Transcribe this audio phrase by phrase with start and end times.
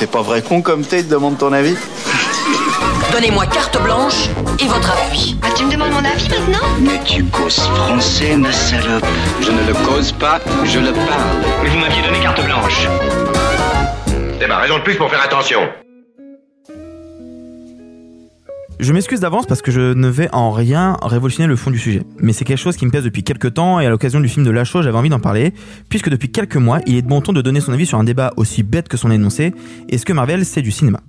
[0.00, 1.76] C'est pas vrai con comme t'es, demande ton avis
[3.12, 5.36] Donnez-moi carte blanche et votre appui.
[5.42, 9.04] Ah, tu me demandes mon avis maintenant Mais tu causes français, ma salope.
[9.42, 11.44] Je ne le cause pas, je le parle.
[11.62, 12.88] Mais vous m'aviez donné carte blanche.
[14.40, 15.68] C'est ma raison de plus pour faire attention.
[18.82, 22.02] Je m'excuse d'avance parce que je ne vais en rien révolutionner le fond du sujet.
[22.18, 24.46] Mais c'est quelque chose qui me pèse depuis quelques temps et à l'occasion du film
[24.46, 25.52] de La Chose, j'avais envie d'en parler,
[25.90, 28.04] puisque depuis quelques mois, il est de bon ton de donner son avis sur un
[28.04, 29.52] débat aussi bête que son énoncé,
[29.90, 31.00] est-ce que Marvel c'est du cinéma?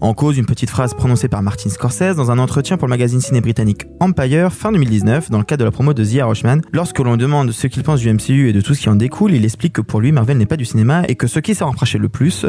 [0.00, 3.20] En cause, une petite phrase prononcée par Martin Scorsese dans un entretien pour le magazine
[3.20, 6.62] ciné britannique Empire fin 2019 dans le cadre de la promo de The Irishman.
[6.72, 9.34] Lorsque l'on demande ce qu'il pense du MCU et de tout ce qui en découle,
[9.34, 11.64] il explique que pour lui, Marvel n'est pas du cinéma et que ce qui s'est
[11.64, 12.46] reproché le plus,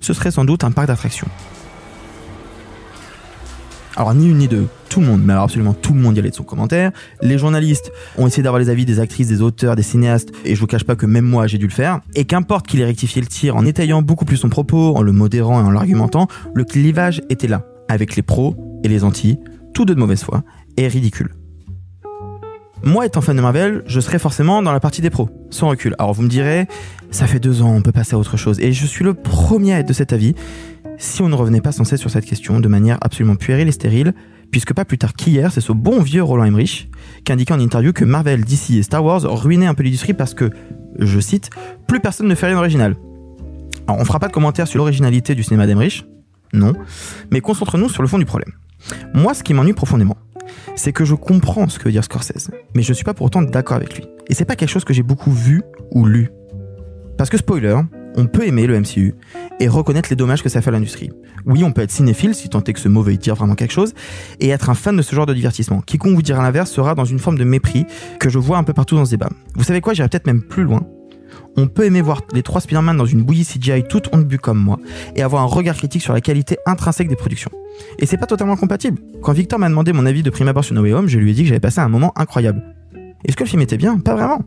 [0.00, 1.28] ce serait sans doute un parc d'attractions.
[3.96, 6.20] Alors ni une ni deux, tout le monde, mais alors absolument tout le monde y
[6.20, 6.92] allait de son commentaire.
[7.20, 10.60] Les journalistes ont essayé d'avoir les avis des actrices, des auteurs, des cinéastes, et je
[10.60, 12.00] vous cache pas que même moi j'ai dû le faire.
[12.14, 15.12] Et qu'importe qu'il ait rectifié le tir en étayant beaucoup plus son propos, en le
[15.12, 19.38] modérant et en l'argumentant, le clivage était là, avec les pros et les anti,
[19.74, 20.42] tous deux de mauvaise foi,
[20.78, 21.34] et ridicule.
[22.84, 25.94] Moi, étant fan de Marvel, je serais forcément dans la partie des pros, sans recul.
[25.98, 26.66] Alors vous me direz,
[27.12, 28.58] ça fait deux ans, on peut passer à autre chose.
[28.58, 30.34] Et je suis le premier à être de cet avis,
[30.98, 33.72] si on ne revenait pas sans cesse sur cette question de manière absolument puérile et
[33.72, 34.14] stérile,
[34.50, 36.90] puisque pas plus tard qu'hier, c'est ce bon vieux Roland Emmerich
[37.24, 40.34] qui indiquait en interview que Marvel, DC et Star Wars ruinaient un peu l'industrie parce
[40.34, 40.50] que,
[40.98, 41.50] je cite,
[41.86, 42.96] plus personne ne fait rien d'original.
[43.86, 46.04] Alors on fera pas de commentaires sur l'originalité du cinéma d'Emmerich,
[46.52, 46.74] non,
[47.30, 48.52] mais concentrons-nous sur le fond du problème.
[49.14, 50.16] Moi, ce qui m'ennuie profondément,
[50.76, 53.26] c'est que je comprends ce que veut dire Scorsese, mais je ne suis pas pour
[53.26, 54.04] autant d'accord avec lui.
[54.28, 56.30] Et c'est pas quelque chose que j'ai beaucoup vu ou lu.
[57.18, 57.78] Parce que spoiler,
[58.16, 59.14] on peut aimer le MCU
[59.60, 61.10] et reconnaître les dommages que ça fait à l'industrie.
[61.46, 63.72] Oui, on peut être cinéphile, si tant est que ce mot veuille dire vraiment quelque
[63.72, 63.94] chose,
[64.40, 65.80] et être un fan de ce genre de divertissement.
[65.80, 67.86] Quiconque vous dira l'inverse sera dans une forme de mépris
[68.18, 69.30] que je vois un peu partout dans ce débat.
[69.54, 70.86] Vous savez quoi, j'irai peut-être même plus loin.
[71.56, 74.58] On peut aimer voir les trois Spider-Man dans une bouillie CGI toute honte bu comme
[74.58, 74.78] moi,
[75.14, 77.50] et avoir un regard critique sur la qualité intrinsèque des productions.
[77.98, 79.00] Et c'est pas totalement compatible.
[79.22, 81.30] Quand Victor m'a demandé mon avis de prime abord sur No Way Home, je lui
[81.30, 82.62] ai dit que j'avais passé un moment incroyable.
[83.24, 83.98] Est-ce que le film était bien?
[83.98, 84.40] Pas vraiment.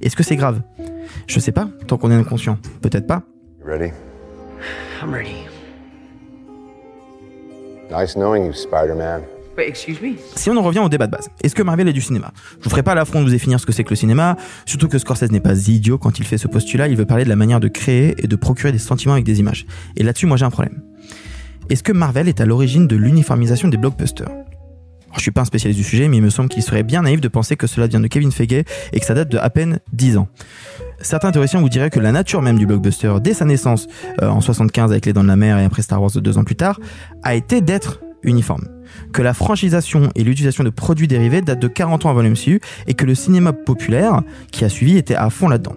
[0.00, 0.62] Est-ce que c'est grave?
[1.26, 2.58] Je sais pas, tant qu'on est inconscient.
[2.80, 3.22] Peut-être pas.
[3.64, 3.92] Ready?
[5.02, 5.44] I'm ready.
[7.90, 9.22] Nice knowing you, Spider-Man.
[9.56, 10.16] Me.
[10.34, 12.32] Si on en revient au débat de base, est-ce que Marvel est du cinéma?
[12.58, 14.36] Je vous ferai pas l'affront de vous définir ce que c'est que le cinéma,
[14.66, 17.28] surtout que Scorsese n'est pas idiot quand il fait ce postulat, il veut parler de
[17.28, 19.66] la manière de créer et de procurer des sentiments avec des images.
[19.96, 20.82] Et là-dessus, moi j'ai un problème.
[21.68, 24.28] Est-ce que Marvel est à l'origine de l'uniformisation des blockbusters?
[24.28, 27.02] Alors, je suis pas un spécialiste du sujet, mais il me semble qu'il serait bien
[27.02, 29.50] naïf de penser que cela vient de Kevin Feige et que ça date de à
[29.50, 30.28] peine 10 ans.
[31.02, 33.88] Certains théoriciens vous diraient que la nature même du blockbuster, dès sa naissance
[34.22, 36.44] euh, en 75 avec Les Dents de la Mer et après Star Wars deux ans
[36.44, 36.80] plus tard,
[37.22, 38.64] a été d'être uniforme.
[39.12, 42.60] Que la franchisation et l'utilisation de produits dérivés datent de 40 ans avant le MCU
[42.86, 45.76] et que le cinéma populaire qui a suivi était à fond là-dedans.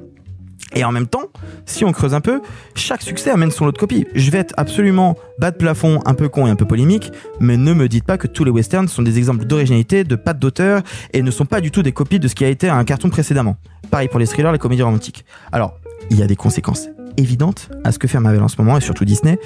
[0.74, 1.32] Et en même temps,
[1.66, 2.42] si on creuse un peu,
[2.76, 4.06] chaque succès amène son lot de copie.
[4.14, 7.56] Je vais être absolument bas de plafond, un peu con et un peu polémique, mais
[7.56, 10.82] ne me dites pas que tous les westerns sont des exemples d'originalité, de patte d'auteur,
[11.14, 13.10] et ne sont pas du tout des copies de ce qui a été un carton
[13.10, 13.56] précédemment.
[13.90, 15.24] Pareil pour les thrillers, les comédies romantiques.
[15.52, 15.76] Alors,
[16.10, 18.82] il y a des conséquences évidentes à ce que fait Marvel en ce moment, et
[18.82, 19.40] surtout Disney.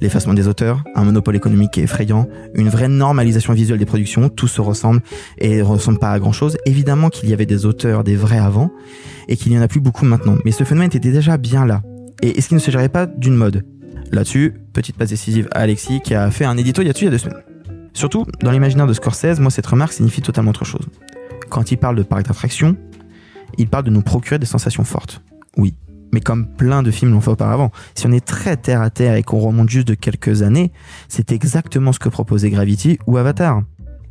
[0.00, 4.60] L'effacement des auteurs, un monopole économique effrayant, une vraie normalisation visuelle des productions, tout se
[4.60, 5.00] ressemble
[5.38, 6.56] et ne ressemble pas à grand chose.
[6.66, 8.70] Évidemment qu'il y avait des auteurs, des vrais avant,
[9.28, 10.36] et qu'il n'y en a plus beaucoup maintenant.
[10.44, 11.82] Mais ce phénomène était déjà bien là.
[12.22, 13.64] Et est-ce qu'il ne s'agirait pas d'une mode?
[14.12, 17.18] Là-dessus, petite passe décisive à Alexis qui a fait un édito il y a deux
[17.18, 17.42] semaines.
[17.92, 20.86] Surtout, dans l'imaginaire de Scorsese, moi cette remarque signifie totalement autre chose.
[21.48, 22.76] Quand il parle de parc d'attraction,
[23.58, 25.22] il parle de nous procurer des sensations fortes.
[25.56, 25.74] Oui.
[26.16, 29.16] Mais comme plein de films l'ont fait auparavant, si on est très terre à terre
[29.16, 30.72] et qu'on remonte juste de quelques années,
[31.08, 33.60] c'est exactement ce que proposait Gravity ou Avatar.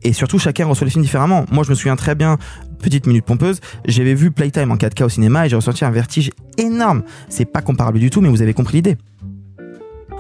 [0.03, 1.45] Et surtout, chacun reçoit les films différemment.
[1.51, 2.37] Moi, je me souviens très bien,
[2.77, 6.29] petite minute pompeuse, j'avais vu Playtime en 4K au cinéma et j'ai ressenti un vertige
[6.59, 7.01] énorme.
[7.27, 8.97] C'est pas comparable du tout, mais vous avez compris l'idée.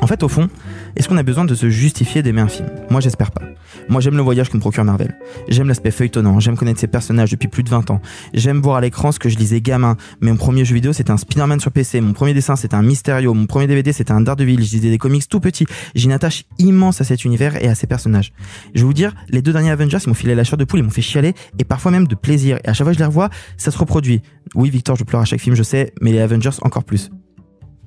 [0.01, 0.49] En fait, au fond,
[0.95, 2.69] est-ce qu'on a besoin de se justifier d'aimer un film?
[2.89, 3.41] Moi, j'espère pas.
[3.89, 5.15] Moi, j'aime le voyage que me procure Marvel.
[5.47, 8.01] J'aime l'aspect feuilletonnant, j'aime connaître ses personnages depuis plus de 20 ans.
[8.33, 9.97] J'aime voir à l'écran ce que je lisais gamin.
[10.21, 12.01] Mais mon premier jeu vidéo, c'était un Spider-Man sur PC.
[12.01, 13.33] Mon premier dessin, c'était un Mysterio.
[13.33, 14.57] Mon premier DVD, c'était un Daredevil.
[14.57, 15.65] Je lisais des comics tout petits.
[15.95, 18.33] J'ai une attache immense à cet univers et à ses personnages.
[18.73, 20.79] Je vais vous dire, les deux derniers Avengers, ils m'ont filé la chair de poule,
[20.79, 22.57] ils m'ont fait chialer et parfois même de plaisir.
[22.63, 24.21] Et à chaque fois que je les revois, ça se reproduit.
[24.53, 27.09] Oui, Victor, je pleure à chaque film, je sais, mais les Avengers encore plus.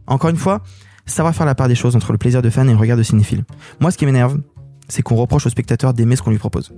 [0.07, 0.63] Encore une fois,
[1.09, 3.03] savoir faire la part des choses entre le plaisir de fan et le regard de
[3.03, 3.45] cinéphile.
[3.81, 4.39] Moi, ce qui m'énerve,
[4.89, 6.73] c'est qu'on reproche au spectateur d'aimer ce qu'on lui propose.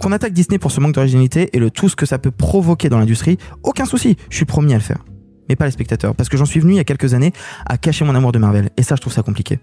[0.00, 2.88] Qu'on attaque Disney pour ce manque d'originalité et le tout ce que ça peut provoquer
[2.88, 5.04] dans l'industrie, aucun souci, je suis promis à le faire.
[5.48, 7.32] Mais pas les spectateurs, parce que j'en suis venu il y a quelques années
[7.66, 9.58] à cacher mon amour de Marvel, et ça je trouve ça compliqué.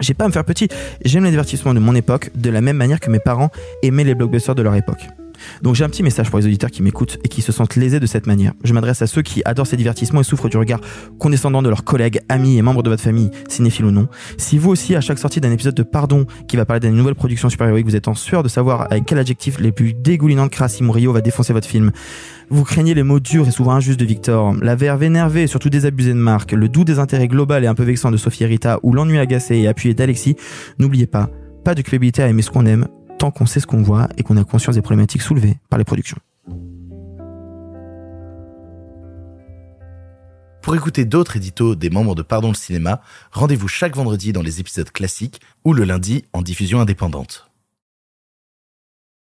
[0.00, 0.68] J'ai pas à me faire petit,
[1.04, 3.50] j'aime les divertissements de mon époque de la même manière que mes parents
[3.82, 5.08] aimaient les blockbusters de leur époque.
[5.62, 8.00] Donc j'ai un petit message pour les auditeurs qui m'écoutent et qui se sentent lésés
[8.00, 8.52] de cette manière.
[8.64, 10.80] Je m'adresse à ceux qui adorent ces divertissements et souffrent du regard
[11.18, 14.08] condescendant de leurs collègues, amis et membres de votre famille, cinéphiles ou non.
[14.38, 17.14] Si vous aussi, à chaque sortie d'un épisode de Pardon qui va parler d'une nouvelle
[17.14, 20.50] production super-héroïque, vous êtes en sueur de savoir avec quel adjectif les plus dégoulinants de
[20.50, 21.90] crasse Murillo va défoncer votre film.
[22.48, 25.70] Vous craignez les mots durs et souvent injustes de Victor, la verve énervée et surtout
[25.70, 28.92] désabusée de Marc, le doux désintérêt global et un peu vexant de Sophie Rita ou
[28.92, 30.34] l'ennui agacé et appuyé d'Alexis,
[30.78, 31.30] n'oubliez pas,
[31.64, 32.88] pas de culpabilité à aimer ce qu'on aime,
[33.20, 35.84] tant qu'on sait ce qu'on voit et qu'on a conscience des problématiques soulevées par les
[35.84, 36.16] productions.
[40.62, 44.60] Pour écouter d'autres éditos des membres de Pardon le cinéma, rendez-vous chaque vendredi dans les
[44.60, 47.49] épisodes classiques ou le lundi en diffusion indépendante.